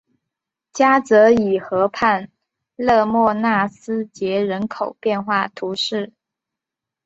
[0.73, 2.31] 加泽伊河畔
[2.75, 6.11] 勒莫纳斯捷人口变化图示